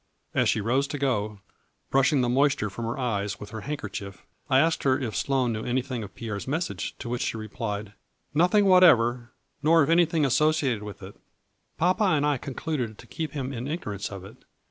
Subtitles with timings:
[0.33, 1.41] As she rose to go,
[1.91, 5.63] brushing the moisture from her eyes with her handkerchief, I asked her if Sloane knew
[5.63, 7.93] anything of Pierre's message, to which she replied:"
[8.33, 9.29] Nothing whatever,
[9.61, 11.15] nor of anything associ ated with it.
[11.77, 14.37] Papa and I concluded to keep him in ignorance of it.